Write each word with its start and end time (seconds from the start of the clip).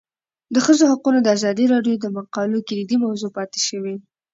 د 0.53 0.55
ښځو 0.65 0.83
حقونه 0.91 1.19
د 1.21 1.27
ازادي 1.37 1.65
راډیو 1.73 1.95
د 1.99 2.05
مقالو 2.17 2.65
کلیدي 2.69 2.97
موضوع 3.05 3.29
پاتې 3.37 3.59
شوی. 3.67 3.95